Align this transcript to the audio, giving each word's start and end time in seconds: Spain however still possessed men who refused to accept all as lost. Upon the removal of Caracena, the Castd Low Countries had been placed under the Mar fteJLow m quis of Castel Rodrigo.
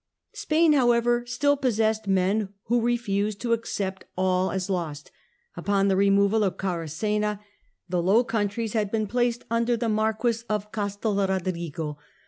Spain 0.33 0.73
however 0.73 1.27
still 1.27 1.55
possessed 1.55 2.07
men 2.07 2.49
who 2.63 2.81
refused 2.81 3.39
to 3.39 3.53
accept 3.53 4.03
all 4.17 4.49
as 4.49 4.67
lost. 4.67 5.11
Upon 5.55 5.89
the 5.89 5.95
removal 5.95 6.43
of 6.43 6.57
Caracena, 6.57 7.39
the 7.87 8.01
Castd 8.01 8.05
Low 8.05 8.23
Countries 8.23 8.73
had 8.73 8.89
been 8.89 9.05
placed 9.05 9.43
under 9.51 9.77
the 9.77 9.87
Mar 9.89 10.13
fteJLow 10.15 10.15
m 10.15 10.19
quis 10.21 10.45
of 10.49 10.71
Castel 10.71 11.13
Rodrigo. 11.13 11.99